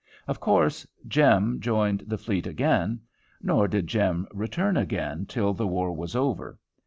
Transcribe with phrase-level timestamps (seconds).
[0.27, 3.01] Of course Jem joined the fleet again.
[3.39, 6.57] Nor did Jem return again till the war was over.